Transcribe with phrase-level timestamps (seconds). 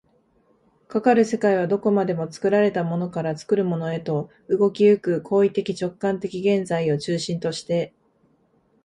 [0.87, 7.93] かかる世界はどこまでも作られたものから作るものへと、動き行く行為的直観的現在を中心として、